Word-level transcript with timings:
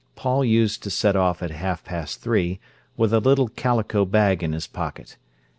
Paul 0.15 0.43
used 0.43 0.81
to 0.81 0.89
set 0.89 1.15
off 1.15 1.43
at 1.43 1.51
half 1.51 1.83
past 1.83 2.21
three, 2.21 2.59
with 2.97 3.13
a 3.13 3.19
little 3.19 3.49
calico 3.49 4.03
bag 4.03 4.41
in 4.41 4.51
his 4.51 4.65
pocket. 4.65 5.15